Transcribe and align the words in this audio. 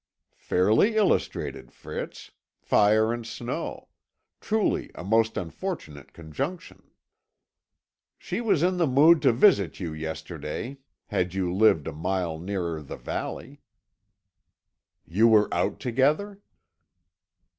"Fairly 0.39 0.95
illustrated, 0.95 1.71
Fritz. 1.71 2.31
Fire 2.59 3.13
and 3.13 3.23
snow! 3.23 3.89
Truly 4.39 4.89
a 4.95 5.03
most 5.03 5.37
unfortunate 5.37 6.11
conjunction." 6.11 6.89
"She 8.17 8.41
was 8.41 8.63
in 8.63 8.77
the 8.77 8.87
mood 8.87 9.21
to 9.21 9.31
visit 9.31 9.79
you 9.79 9.93
yesterday 9.93 10.79
had 11.09 11.35
you 11.35 11.53
lived 11.53 11.87
a 11.87 11.93
mile 11.93 12.39
nearer 12.39 12.81
the 12.81 12.97
valley." 12.97 13.61
"You 15.05 15.27
were 15.27 15.53
out 15.53 15.79
together." 15.79 16.41